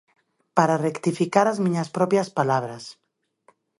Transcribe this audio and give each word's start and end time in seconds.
Para 0.57 0.81
rectificar 0.87 1.45
as 1.49 1.61
miñas 1.65 1.89
propias 1.97 2.29
palabras. 2.39 2.83